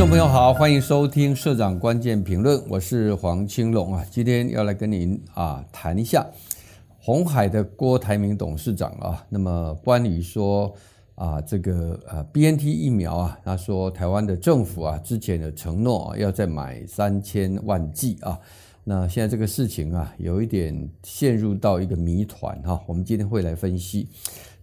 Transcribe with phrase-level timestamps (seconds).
[0.00, 6.26] 众朋友好，欢迎收听社长关键评论，我是黄青龙啊，今天要来跟您啊谈一下
[6.98, 10.74] 红海的郭台铭董事长啊，那么关于说
[11.16, 18.38] 啊这个呃 BNT 疫苗啊，他说台湾的政府啊之前的承诺啊要再买三千万剂啊，
[18.90, 24.08] 那现在这个事情啊有一点陷入到一个谜团哈，我们今天会来分析。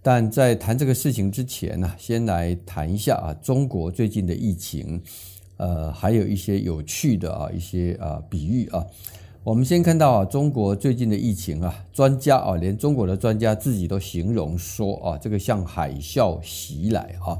[0.01, 5.01] 但在谈这个事情之前呢，先来谈一下啊，中国最近的疫情，
[5.55, 8.85] 呃，还有一些有趣的啊一些啊比喻啊。
[9.45, 17.39] 我们先看到啊，中国最近的疫情啊，专家啊，连中国的专家自己都形容说啊，这个像海啸袭来啊。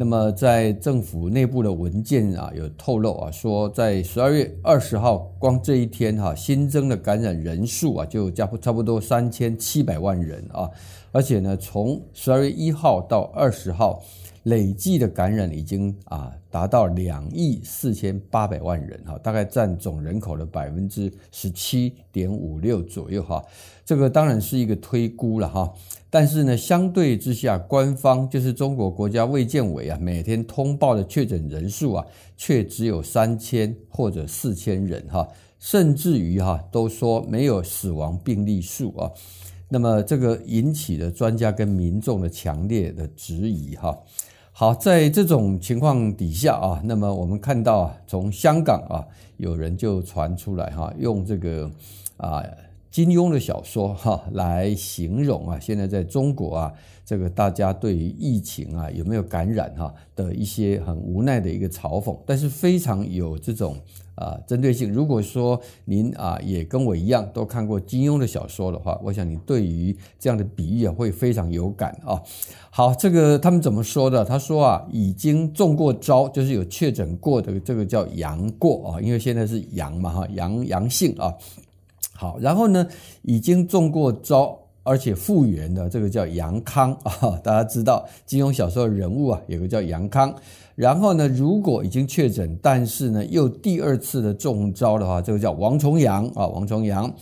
[0.00, 10.70] 那么在政府内部的文件啊，有透露啊，说在十二月二十号，光这一天哈，新增的感染人数啊，就加差不多三千七百万人啊。
[11.12, 14.02] 而且呢，从十二月一号到二十号，
[14.44, 23.44] 累计的感染已经啊达到两亿四千八百万人哈，大概占总人口的百分之十七点五六左右哈。
[23.84, 25.72] 这个当然是一个推估了哈，
[26.08, 35.26] 但是呢，相对之下，官方就是中国国家卫健委啊，每天通报的确诊人数啊，却只有三千或者四千人哈，
[35.58, 39.10] 甚至于哈都说没有死亡病例数啊。
[39.72, 43.96] 那么这个引起了专家跟民众的强烈的质疑哈。
[44.50, 51.70] 好，在这种情况底下啊，那么我们看到啊，从香港啊，有人就传出来哈，用这个
[52.16, 52.44] 啊
[52.90, 56.72] 金庸的小说哈来形容啊，现在在中国啊，
[57.06, 63.76] 这个大家对于疫情啊有没有感染哈的一些很无奈的一个嘲讽，但是非常有这种。
[64.20, 64.92] 啊，针对性。
[64.92, 72.20] 如果说您啊也跟我一样都看过金庸的小说的话，我想你对于这样的比喻啊会非常有感啊。
[72.70, 74.22] 好，这个他们怎么说的？
[74.24, 81.34] 他说啊，已经中过招，就是有确诊过的这个叫阳过啊，因为现在是阳嘛哈，阳阳性啊。
[82.12, 82.86] 好，然后呢，
[83.22, 87.40] 已经中过招而且复原的这个叫杨康啊。
[87.42, 90.34] 大家知道金庸小说的人物啊，有个叫杨康。
[90.80, 97.14] 然后呢，如果已经确诊，但是呢又第二次的中招的话，这个叫王重阳啊，王重阳。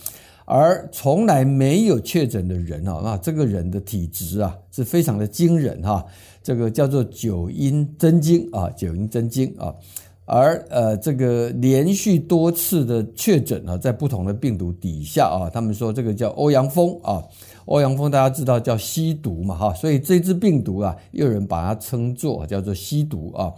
[0.45, 6.05] 而从来没有确诊的人啊，那这个人的体质啊是非常的惊人哈，
[6.41, 9.75] 这个叫做九阴真经啊，九阴真经啊。
[10.23, 17.21] 而呃，这个连续多次的确诊啊，在不同的病毒底下啊，他们说这个叫欧阳锋啊。
[17.69, 23.53] 欧阳锋大家知道叫吸毒嘛哈，所以这支病毒啊，又有人把它称作叫做吸毒啊。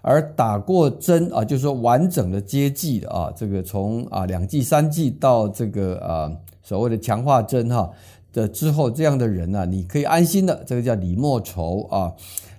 [0.00, 6.28] 而打过针啊，就是说完整的接剂的啊，这个从啊两剂三剂到这个啊
[6.64, 7.88] 所谓的强化针哈
[8.32, 12.12] 的之后，这样的人呢，你可以安心的，这个叫李莫愁啊。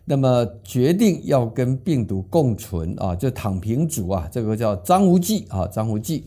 [0.06, 6.24] 那么决定要跟病毒共存啊，就躺平族啊，这个叫张无忌啊，张无忌。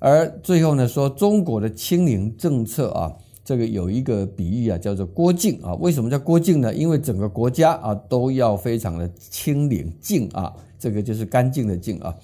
[0.00, 3.14] 而最后呢，说中国的清零政策啊。
[3.48, 5.72] 这个有一个比喻啊，叫做郭靖啊。
[5.76, 6.74] 为什么叫郭靖呢？
[6.74, 12.14] 因为整个国家啊都要非常的清廉净啊，这个就是干净的净啊。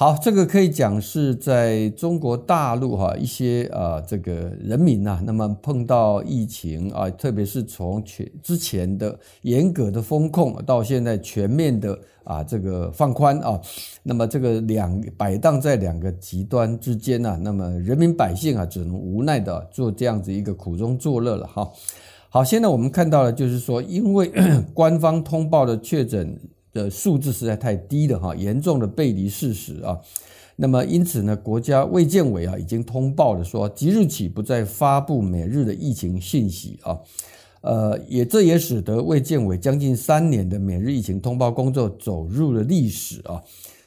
[0.00, 4.32] 好，这个可以讲是在中国大陆哈一些啊这个
[4.62, 13.60] 人民呐，那么碰到疫情啊，特别是从前之前的严格的风控到现在全面的啊这个放宽啊，
[14.04, 21.68] 那么这个两摆荡在两个极端之间呐，那么人民百姓啊只能无奈的做这样子一个苦中作乐了哈。
[22.28, 24.30] 好，现在我们看到了就是说，因为
[24.72, 26.38] 官方通报的确诊。
[26.78, 29.98] 的数字实在太低了哈，严重的背离事实啊。
[30.60, 36.98] 那么因此呢，国家卫健委啊已经通报了说，即日起不再发布每日的疫情信息啊。
[37.60, 43.42] 呃，也这也使得卫健委将近三年的每日疫情通报工作走入了历史啊。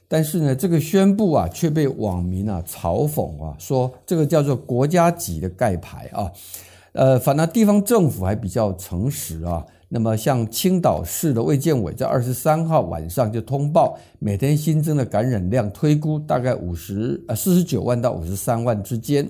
[0.07, 6.31] 但是呢，这个宣布啊却被网民啊嘲讽啊，说这个叫做国家级的盖牌啊。
[6.93, 9.65] 呃，反而地方政府还比较诚实啊。
[9.93, 19.27] 那么，像青岛市的卫健委在二十三号晚上就通报，每天新增的感染量推估大概五十呃四十九万到五十三万之间。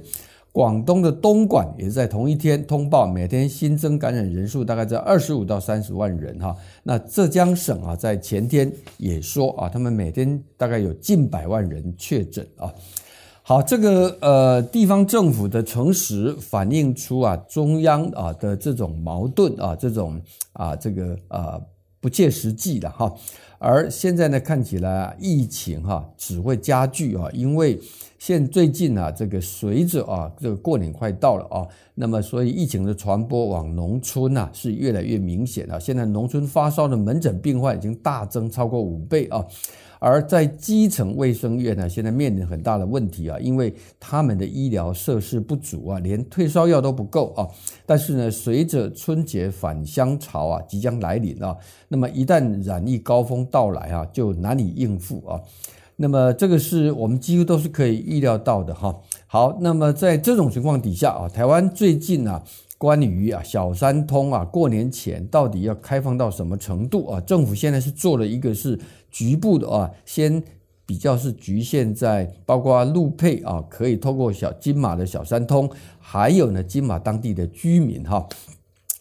[0.51, 6.55] 广东的东莞也在同一天通报，每天新增感染人数大概在二十五到三十万人哈。
[6.83, 12.71] 那浙江省啊，在前天也说啊，他们每天大概有近百万人确诊啊。
[13.43, 20.21] 好，这个呃地方政府的诚实反映出啊中央啊的这种矛盾啊这种
[20.53, 21.59] 啊这个啊
[21.99, 23.11] 不切实际的哈，
[23.57, 27.79] 而现在呢看起来啊疫情哈只会加剧啊，因为
[28.19, 39.43] 现最近啊这个随着啊这个过年快到了啊，那么所以疫情的传播往农村呐是越来越明显啊，现在农村发烧的门诊病患已经大增超过五倍啊。
[40.03, 47.47] 而在基层卫生院呢，现在面临很大的问题啊，因为他们的医疗设施不足啊，连退烧药都不够啊。
[47.85, 51.55] 但是呢，随着春节返乡潮啊即将来临啊，
[51.87, 55.39] 那么一旦染疫高峰到来啊，就难以应付啊。
[55.97, 58.99] 那么这个是我们几乎都是可以预料到的哈。
[59.27, 62.43] 好，那么在这种情况底下啊，台湾最近啊，
[62.81, 67.21] 关于啊小三通啊，过年前到底要开放到什么程度啊？
[67.21, 68.79] 政府现在是做了一个是
[69.11, 70.41] 局部的啊，先
[70.87, 75.69] 比较是局限在包括陆配啊，可以透过小金马的小三通，
[75.99, 78.27] 还有呢金马当地的居民哈。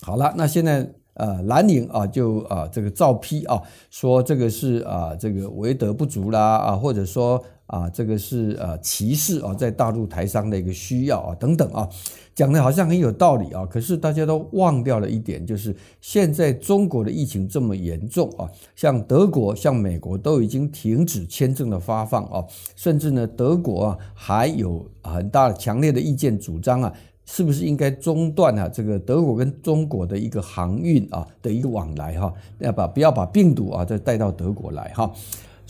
[0.02, 0.90] 好了，那现在。
[1.14, 3.60] 呃，蓝营啊，就啊这个照批啊，
[3.90, 11.88] 说这个是啊这个为德不足啦啊，或者说啊这个是呃歧视啊，在大陆台商的一个需要啊等等啊，
[12.34, 22.44] 讲的好像很有道理啊，可是大家都忘掉了一点，就是现在中国的疫情这么严重啊，像德国、像美国都已经停止签证的发放啊，
[22.76, 26.92] 甚至呢德国啊还有很大的强烈的意见主张啊。
[27.26, 28.68] 是不是应该中断啊？
[28.68, 35.08] 这个德国跟中国的一个航运啊的一个往来哈，要把不要把病毒啊再带到德国来哈？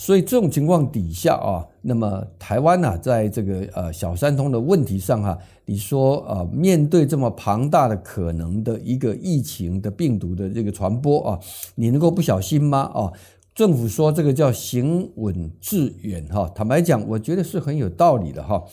[0.01, 11.39] 所以这种情况底下啊，那么台湾呢，在这个呃小三通的问题上哈，你说呃，面对这么庞大的可能的一个疫情的病毒的这个传播啊，
[11.75, 12.91] 你能够不小心吗？
[12.95, 13.13] 啊，
[13.55, 18.65] 政府说这个叫行稳致远哈，坦白讲，我觉得是很有道理的哈。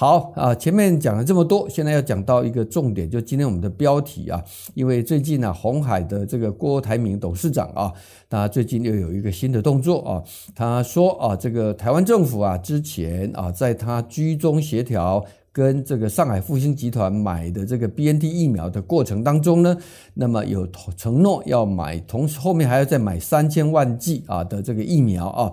[0.00, 4.40] 好啊，前面讲了这么多，现在要讲到一个重点，就今天我们的标题啊，
[4.74, 7.92] 因为最近呢，红海的这个郭台铭董事长啊，
[8.30, 10.22] 他最近又有一个新的动作啊，
[10.54, 19.76] 他说啊，这个台湾政府啊，之前啊，在他居中协调跟这个上海复星集团买的这个 BNT 疫苗的过程当中呢，
[20.14, 20.64] 那么有
[20.96, 25.52] 承诺要买，同时后面还要再买三千万剂啊的这个疫苗啊，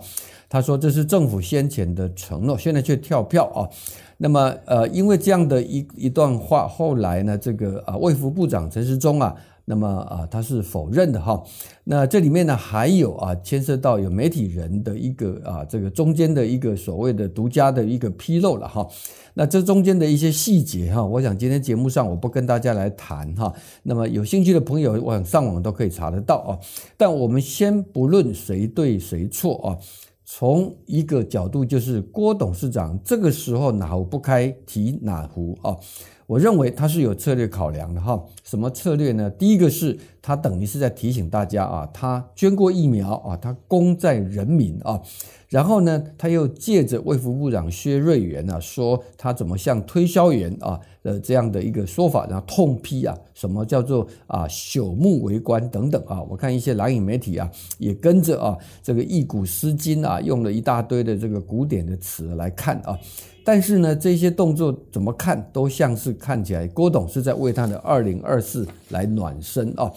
[0.49, 3.69] 他说这是政府先前的承诺，现在却跳票啊。
[4.17, 11.43] 那么，呃，因为这样的一一段话，后来呢，这个啊，卫福部长陈时中啊，那么啊，他是否认的哈。
[11.83, 18.87] 那这里面呢，还有啊，牵涉到有媒体人的一个啊，这个中间的一个所谓的独家的一个披露了哈。
[19.33, 23.53] 那这中间的一些细节哈，我想今天节目上我不跟大家来谈哈。
[23.83, 26.57] 那么有兴趣的朋友，我想上网都可以查得到啊。
[26.95, 29.75] 但我们先不论谁对谁错啊。
[30.25, 35.77] 从一个角度，就是郭董事长这个时候哪壶不开提哪壶啊？
[36.25, 38.25] 我认为他是有策略考量的哈。
[38.43, 39.29] 什么策略呢？
[39.29, 44.99] 第一个是他等于是在提醒大家啊，他捐过疫苗啊，他功在人民啊。
[45.55, 56.21] 然后呢，他又借着卫福部长薛瑞元啊，说他怎么像推销员啊的这样的一个说法，然后痛批啊，什么叫做啊朽木为官等等啊。
[56.23, 62.99] 我看一些蓝营媒体啊，也跟着啊这个忆古思今啊，用了一大堆的这个古典的词来看啊。
[63.45, 69.89] 但是呢，这些动作怎么看都像是看起来郭董是在为他的二零二四来暖身啊。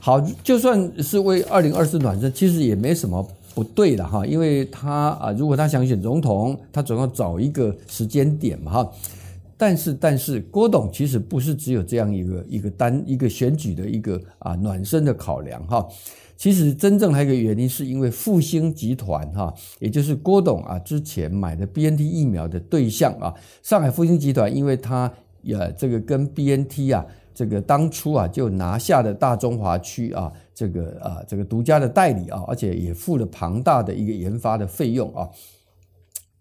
[0.00, 3.24] 好，就算是为二零二四暖身，其实也没什么。
[3.56, 8.92] 不对了哈，因为他啊，如果他想选总统，他总要找一个时间点嘛哈。
[9.56, 15.88] 但是，但是郭董其实不是只有这样一个一个单一个选举的一个啊暖身的考量哈。
[16.36, 23.32] 其实真正还有一个原因，是因为复星集团哈，也就是郭董啊之前买的 BNT 疫苗的对象啊，
[23.62, 25.10] 上海复星集团，因为他
[25.40, 27.06] 也这个跟 BNT 啊。
[27.36, 35.28] 这个当初啊，就拿下了大中华区啊，这个啊，这个独家的代理啊，而且也付了庞大的一个研发的费用啊。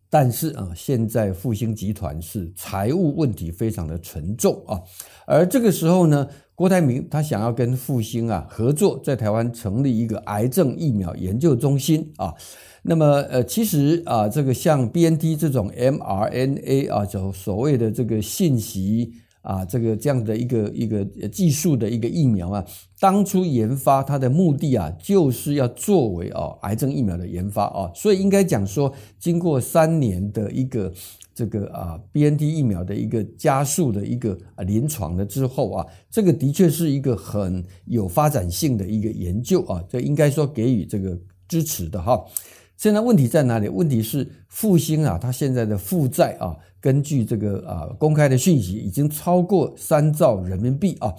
[0.10, 4.80] 但是啊，现在复星集团是财务问题非常的沉重啊。
[5.28, 12.34] 而这个时候呢，郭台铭他想要跟复星啊合作，在台湾成立一个癌症疫苗研究中心啊。
[12.84, 19.16] 那么呃，其实啊，这个像 BNT 这种 mRNA 啊，就所谓的这个信息。
[19.46, 22.66] 啊，这个这样的一个一个技术的一个疫苗啊，
[23.00, 30.92] 当初研发它的目的啊，就是要作为哦癌症疫苗的研发啊，所以应该讲说，经过三年的一个
[31.36, 41.16] 这个啊 BNT 疫苗的一个加速的一个啊临床的之后啊，这个的确是一个很有发展性的一个研究啊，这应该说给予这个
[41.48, 42.20] 支持的哈。
[42.78, 43.70] 现在问题在哪里？
[43.70, 46.58] 问题是复星啊，它现在的负债啊。
[46.86, 51.12] 根据这个啊公开的讯息，已经超过三兆人民币啊。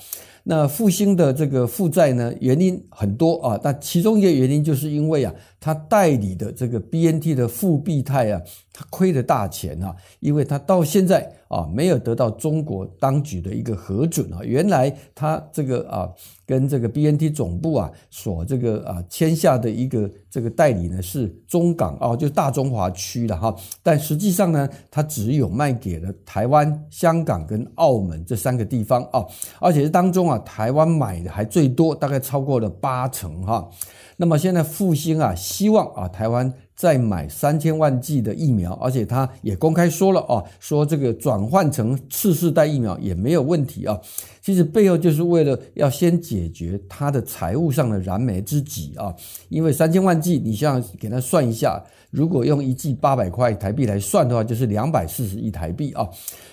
[0.49, 8.41] 那复星的这个负债呢，原因很多啊，但其中一个原因就是因为啊，他代理的这个 BNT 的复必泰啊，
[8.73, 14.39] 他亏了大钱啊，因为他到现在啊没有得到中国当局的一个核准啊。
[14.45, 16.09] 原来他这个啊
[16.47, 29.25] 跟这个 BNT 总部啊所这个啊签下的一个这个代理呢是中港啊，就大中华区的哈，但实际上呢，他只有卖给了台湾、香港跟澳门这三个地方啊，
[29.59, 30.39] 而且是当中啊。
[30.41, 33.69] 台湾买的还最多，大概超过了八成哈。
[34.19, 43.99] 那么现在复兴啊，希望啊台湾再买三千万剂的疫苗，而且他也公开说了啊，说这个转换成次世代疫苗也没有问题啊。
[44.43, 49.13] 其实背后就是为了要先解决他的财务上的燃眉之急啊。
[49.49, 56.07] 因为三千万剂，你像给他算一下，如果用一剂八百块台币来算的话，就是两百四十亿台币啊。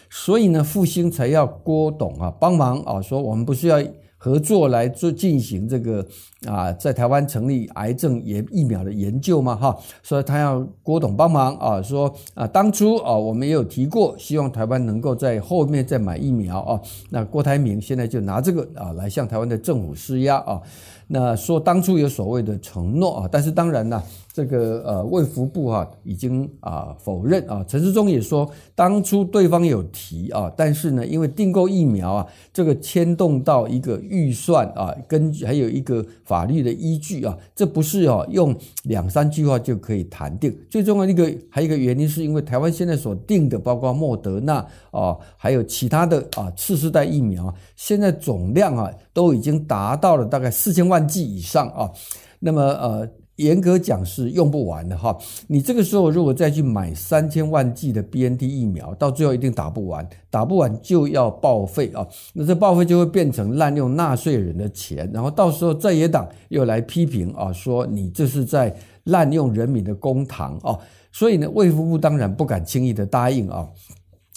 [0.10, 3.84] 所以呢，复星才要郭董啊帮忙啊，说我们不是要
[4.24, 6.06] 合作来做进行这个
[6.48, 20.62] 啊，在台湾成立癌症研疫苗的研究嘛哈，所以他要郭董帮忙啊，说啊当初啊我们也有提过，希望台湾能够在后面再买疫苗啊，那郭台铭现在就拿这个啊来向台湾的政府施压啊，
[21.08, 24.02] 那说当初有所谓的承诺啊，但是当然呢。
[24.36, 38.56] 这个呃，卫福部哈、啊、已经啊否认啊，陈世忠也说当初对方有提啊，但是呢，因为订购疫苗啊，这个牵动到一个预算啊，跟还有一个法律的依据啊，这不是啊用
[38.86, 40.52] 两三句话就可以谈定。
[40.68, 51.92] 最重要的一个还有一个原因，是因为台湾现在所订的，包括莫德纳啊，还有其他的啊次世代疫苗啊，现在总量啊都已经达到了大概四千万万剂以上啊，
[52.40, 53.10] 那么呃。
[53.38, 68.72] 严格讲是用不完的哈，你这个时候如果再去买三千万剂的 BNT 疫苗，到最后一定打不完，打不完就要报废啊，那这报废就会变成滥用纳税人的钱，然后到时候在野党又来批评啊，说你这是在
[69.06, 70.78] 滥用人民的公堂啊，
[71.12, 73.68] 所以呢，卫福部当然不敢轻易的答应啊。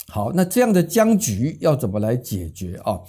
[0.08, 3.00] 好，那这样的僵局要怎么来解决啊？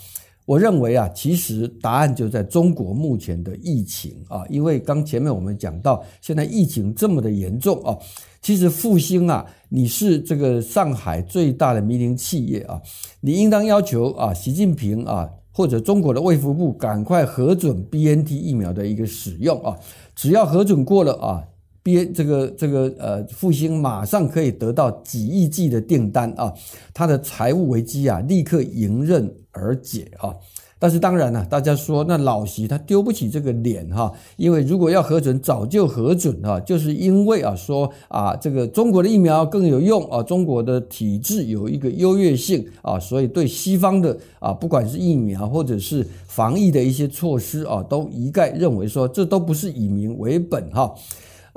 [0.48, 7.98] 我认为啊，其实答案就在中国目前的疫情啊，因为刚前面我们讲到，现在疫情这么的严重啊，
[8.42, 12.82] 其实复兴啊，你是这个上海最大的民营企业啊，
[13.20, 19.78] 你应当要求啊，习近平啊，或者中国的卫福部赶快核准 BNT 疫苗的一个使用啊，
[20.16, 21.44] 只要核准过了啊。
[21.88, 26.54] 边这个这个呃，复兴马上可以得到几亿剂的订单啊，
[26.94, 30.36] 他的财务危机啊，立刻迎刃而解啊。
[30.80, 50.94] 但是当然了，大家说那老习他丢不起这个脸哈，因为如果要核准，早就核准啊，就是因为啊说啊，这个中国的疫苗更有用啊，中国的体制有一个优越性啊，所以对西方的啊，不管是疫苗或者是防疫的一些措施啊，都一概认为说这都不是以民为本哈。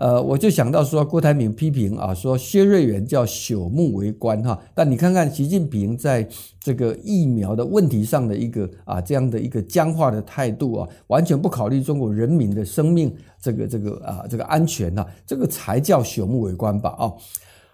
[0.00, 6.26] 呃，我就想到说，郭台铭批评啊，说薛瑞元叫朽木为官哈，但你看看习近平在
[6.58, 17.12] 这个疫苗的问题上的一个啊这样的一个僵化的态度啊，完全不考虑中国人民的生命这个这个啊这个安全呐，这个才叫朽木为官吧啊。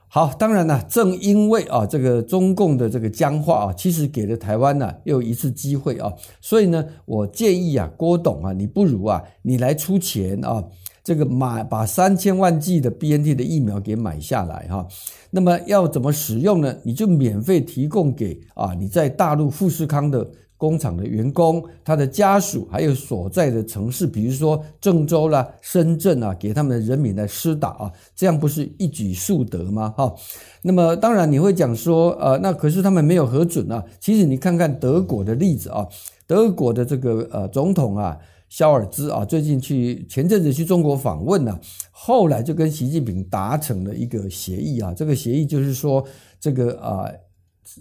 [0.09, 10.65] 好，当然呢，正因为啊这个中共的这个僵化啊，其实给了台湾呢又一次机会啊，所以呢，我建议啊，郭董啊，你不如啊，你来出钱啊。
[11.05, 14.85] 这个买把三千万剂的 BNT 的疫苗给买下来哈，
[15.31, 16.75] 那么要怎么使用呢？
[16.83, 29.95] 你就免费提供给啊你在大陆富士康的工厂的员工、他的家属，还有所在的城市，比如说郑州啦、深圳啊，给他们的人民来施打啊，这样不是一举数得吗？
[29.97, 30.15] 哈，
[30.63, 33.85] 那么当然你会讲说，呃，那可是他们没有核准啊。
[34.01, 35.87] 其实你看看德国的例子啊，
[36.27, 38.19] 德国的这个呃总统啊。
[38.49, 41.59] 肖尔兹啊，最近去前阵子去中国访问呢，
[41.91, 44.95] 后来就跟习近平达成了一个协议啊。
[44.95, 46.07] 这个协议就是说，
[46.39, 47.11] 这个啊，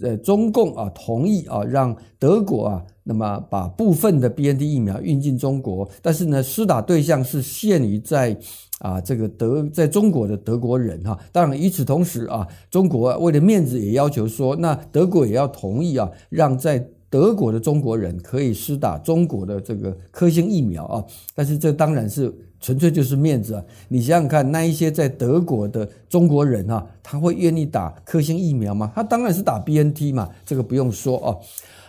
[0.02, 8.36] 呃中共啊同意啊，让德国啊，那么把部分的 BNT 疫苗运进中国，但是呢，施打对象是限于在
[8.78, 11.18] 啊这个德在中国的德国人哈。
[11.32, 23.64] 当然，与此同时啊，中国为了面子也要求说，那德国也要同意啊，让在德国的中国人可以施打中国的这个科兴疫苗啊，但是这当然是纯粹就是面子啊！
[23.88, 28.90] 你想想看，那一些在德国的中国人啊，他会愿意打科兴疫苗吗？
[28.94, 31.36] 他当然是打 BNT 嘛，这个不用说啊。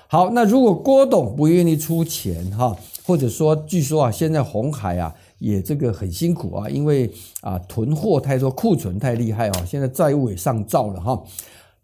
[0.07, 11.23] 好，那如果郭董不愿意出钱哈，或者说据说啊，现在红海啊也这个很辛苦啊，因为啊囤货太多，库存太厉害啊，现在债务也上兆了哈。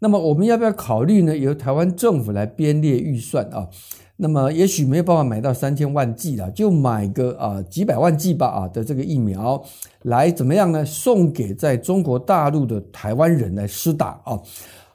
[0.04, 1.38] 那么我们要不要考虑呢？
[1.38, 3.70] 由台湾政府来编列预算啊？
[4.18, 9.64] 那么也许没有办法买到三千万剂了，就买个啊几百万剂吧啊的这个疫苗
[10.02, 10.84] 来怎么样呢？
[10.84, 14.38] 送给在中国大陆的台湾人来施打啊。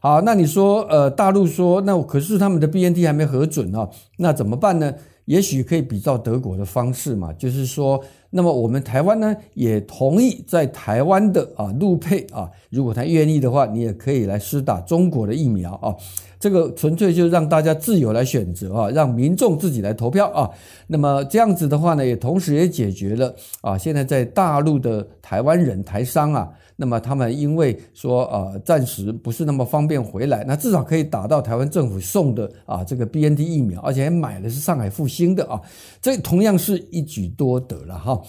[0.01, 3.89] 好，那你说呃大陆说那可是他们的 BNT 还没核准啊，
[4.19, 4.93] 那怎么办呢？
[5.29, 8.03] 也许可以比照德国的方式嘛，就是说。
[8.31, 15.97] 那么我们台湾呢，也同意在台湾的啊陆配啊，如果他愿意的话，你也可以来施打中国的疫苗啊。
[16.39, 20.51] 这个纯粹就是让大家自由来选择啊，让民众自己来投票啊。
[20.89, 26.51] 那么这样子的话呢，也同时也解决了啊，现在在大陆的台湾人台商啊。
[26.81, 35.61] 那么他们因为说呃暂时不是那么方便回来，那至少可以打到台湾政府送的啊这个 BNT 疫苗，而且还买的是上海复兴的啊，
[36.01, 38.23] 这同样是一举多得了哈。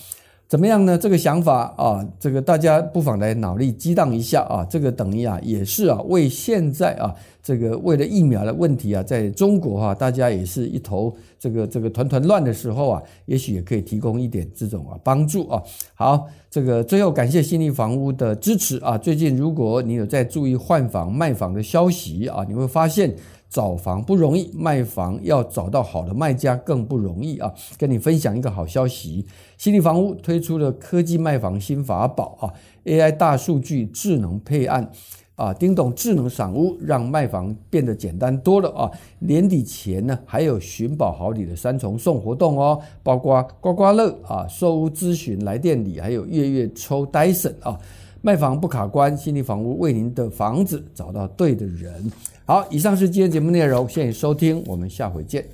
[0.48, 0.98] 怎么样呢？
[0.98, 4.66] 这个想法啊，这个大家不妨来脑力激荡一下啊。
[4.68, 7.14] 这个等于啊，也是啊，为现在啊，
[7.50, 15.60] 这个为了疫苗的问题啊，在中国哈、大家也是一头这个这个团团乱的时候啊，也许也可以提供一点这种啊帮助啊。
[15.96, 18.96] 好，这个最后感谢新力房屋的支持啊。
[18.96, 23.16] 最近如果你有在注意换房卖房的消息啊，你会发现。
[23.52, 27.52] 找房不容易，卖房要找到好的卖家更不容易啊！
[27.80, 29.26] 跟你分享一个好消息，
[29.58, 32.54] 新力房屋推出了科技卖房新法宝啊
[32.86, 34.92] ，AI 大数据智能配案
[35.40, 38.92] 啊，叮咚智能赏屋，让卖房变得简单多了啊！
[39.20, 47.80] 年底前呢，还有寻宝好礼的三重送活动哦，包括刮刮乐啊、售屋咨询来电礼，还有月月抽 Dyson 啊！
[48.22, 52.12] 卖房不卡关，信义房屋为您的房子找到对的人。
[52.44, 55.48] 好，以上是今天节目内容，谢谢收听，我们下回见。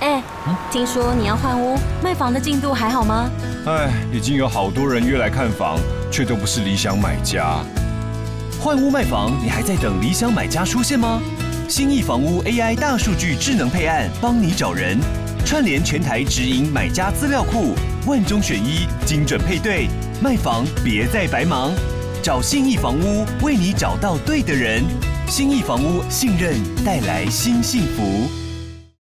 [0.00, 0.22] 哎，
[0.70, 3.30] 听说你要换屋，卖房的进度还好吗？
[3.64, 5.78] 哎，已经有好多人约来看房，
[6.12, 7.64] 却都不是理想买家。
[8.62, 11.22] 换屋卖房，你还在等理想买家出现吗？
[11.66, 14.98] 新义房屋 AI 大数据智能配案，帮你找人，
[15.46, 17.74] 串联全台直营买家资料库，
[18.06, 19.88] 万中选一，精准配对，
[20.22, 21.72] 卖房别再白忙，
[22.22, 24.84] 找信义房屋，为你找到对的人。
[25.26, 28.39] 新义房屋信任带来新幸福。